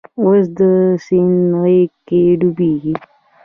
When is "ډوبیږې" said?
2.39-2.93